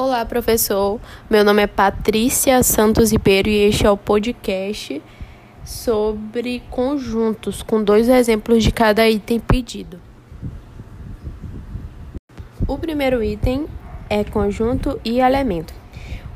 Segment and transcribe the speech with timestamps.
[0.00, 1.00] Olá, professor.
[1.28, 5.02] Meu nome é Patrícia Santos Ribeiro e este é o podcast
[5.64, 10.00] sobre conjuntos, com dois exemplos de cada item pedido.
[12.68, 13.66] O primeiro item
[14.08, 15.74] é conjunto e elemento.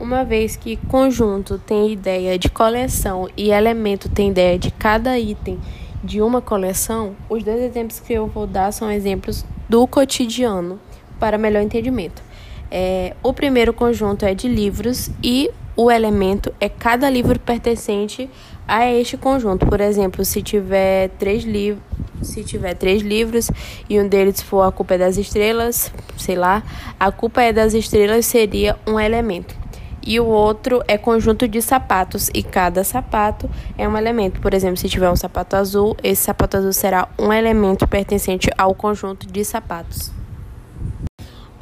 [0.00, 5.60] Uma vez que conjunto tem ideia de coleção e elemento tem ideia de cada item
[6.02, 10.80] de uma coleção, os dois exemplos que eu vou dar são exemplos do cotidiano
[11.20, 12.31] para melhor entendimento.
[12.74, 18.30] É, o primeiro conjunto é de livros e o elemento é cada livro pertencente
[18.66, 19.66] a este conjunto.
[19.66, 21.82] Por exemplo, se tiver três livros,
[22.22, 23.50] se tiver três livros
[23.90, 26.62] e um deles for a culpa é das estrelas, sei lá,
[26.98, 29.54] a culpa é das estrelas seria um elemento.
[30.02, 34.40] E o outro é conjunto de sapatos e cada sapato é um elemento.
[34.40, 38.74] Por exemplo, se tiver um sapato azul, esse sapato azul será um elemento pertencente ao
[38.74, 40.21] conjunto de sapatos.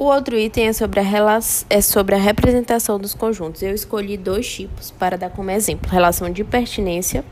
[0.01, 1.03] O outro item é sobre, a
[1.69, 3.61] é sobre a representação dos conjuntos.
[3.61, 7.23] Eu escolhi dois tipos para dar como exemplo: relação de pertinência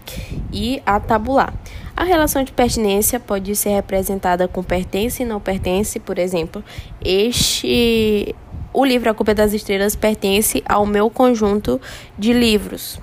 [0.53, 1.51] e a tabular.
[1.97, 6.63] A relação de pertinência pode ser representada com pertence e não pertence, por exemplo,
[7.03, 8.35] este
[8.71, 11.81] o livro A Culpa das Estrelas pertence ao meu conjunto
[12.19, 13.01] de livros.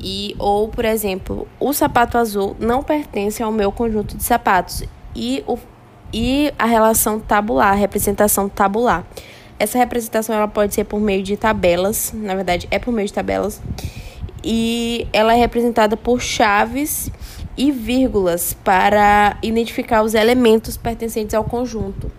[0.00, 4.84] E ou, por exemplo, o sapato azul não pertence ao meu conjunto de sapatos
[5.14, 5.58] e o
[6.12, 9.04] e a relação tabular, a representação tabular.
[9.58, 13.12] Essa representação ela pode ser por meio de tabelas, na verdade é por meio de
[13.12, 13.60] tabelas,
[14.42, 17.10] e ela é representada por chaves
[17.56, 22.10] e vírgulas para identificar os elementos pertencentes ao conjunto.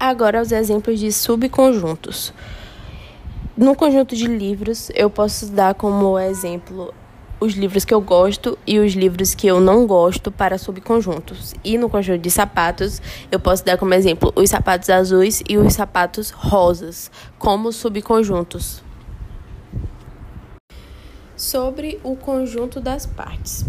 [0.00, 2.32] Agora os exemplos de subconjuntos.
[3.56, 6.94] No conjunto de livros, eu posso dar como exemplo
[7.40, 11.54] os livros que eu gosto e os livros que eu não gosto para subconjuntos.
[11.64, 13.00] E no conjunto de sapatos,
[13.30, 18.82] eu posso dar como exemplo os sapatos azuis e os sapatos rosas, como subconjuntos.
[21.36, 23.64] Sobre o conjunto das partes.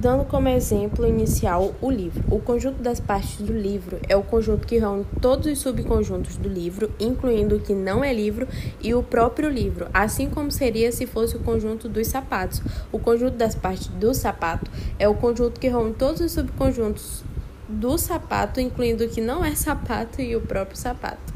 [0.00, 2.22] Dando como exemplo inicial o livro.
[2.30, 6.48] O conjunto das partes do livro é o conjunto que reúne todos os subconjuntos do
[6.48, 8.46] livro, incluindo o que não é livro
[8.80, 12.62] e o próprio livro, assim como seria se fosse o conjunto dos sapatos.
[12.92, 17.24] O conjunto das partes do sapato é o conjunto que reúne todos os subconjuntos
[17.68, 21.34] do sapato, incluindo o que não é sapato e o próprio sapato.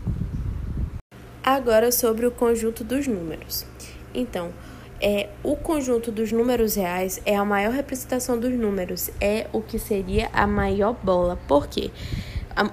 [1.42, 3.66] Agora sobre o conjunto dos números.
[4.14, 4.52] Então,
[5.02, 9.76] é, o conjunto dos números reais é a maior representação dos números, é o que
[9.76, 11.36] seria a maior bola.
[11.48, 11.90] Por quê?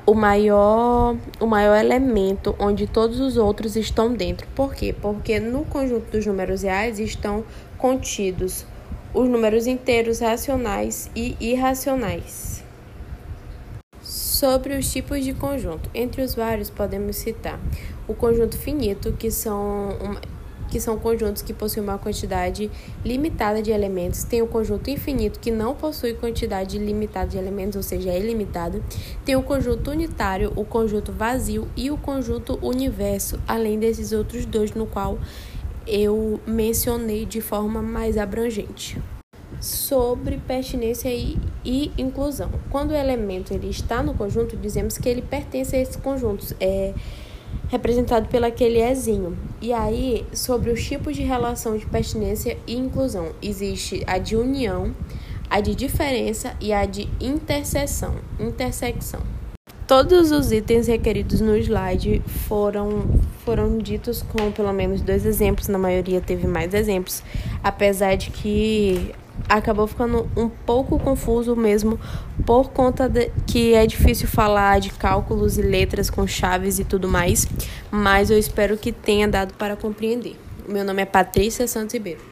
[0.06, 4.45] O maior, o maior elemento onde todos os outros estão dentro.
[4.53, 4.94] Por quê?
[4.94, 7.44] Porque no conjunto dos números reais estão
[7.78, 8.66] contidos
[9.13, 12.63] os números inteiros racionais e irracionais.
[14.03, 17.59] Sobre os tipos de conjunto, entre os vários podemos citar
[18.07, 19.97] o conjunto finito, que são
[20.69, 22.69] que são conjuntos que possuem uma quantidade
[23.03, 24.24] limitada de elementos.
[24.24, 28.84] Tem o conjunto infinito, que não possui quantidade limitada de elementos, ou seja, é ilimitado.
[29.25, 34.74] Tem o conjunto unitário, o conjunto vazio e o conjunto universo, além desses outros dois,
[34.74, 35.18] no qual
[35.88, 38.97] eu mencionei de forma mais abrangente
[39.59, 42.50] sobre pertinência e, e, inclusão.
[42.69, 46.53] Quando o elemento ele está no conjunto, dizemos que ele pertence a esses conjuntos.
[46.59, 46.94] É,
[47.69, 49.38] representado pelo aquele Ezinho.
[49.62, 54.94] E aí, sobre os tipos de relação de pertinência e inclusão, existe a de união,
[55.50, 59.22] a de diferença e a de interseção, intersecção.
[59.88, 63.08] Todos os itens requeridos no slide foram,
[63.44, 67.24] foram ditos com pelo menos dois exemplos, na maioria teve mais exemplos,
[67.63, 69.12] apesar de que
[69.48, 72.00] acabou ficando um pouco confuso mesmo
[72.46, 77.08] por conta de que é difícil falar de cálculos e letras com chaves e tudo
[77.08, 77.48] mais,
[77.92, 80.36] mas eu espero que tenha dado para compreender.
[80.68, 82.20] Meu nome é Patrícia Santos Ribeiro.